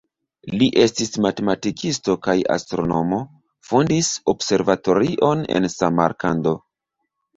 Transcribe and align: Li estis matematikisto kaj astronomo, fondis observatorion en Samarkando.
Li 0.61 0.67
estis 0.83 1.11
matematikisto 1.25 2.15
kaj 2.27 2.35
astronomo, 2.57 3.19
fondis 3.69 4.11
observatorion 4.35 5.45
en 5.59 5.73
Samarkando. 5.77 6.57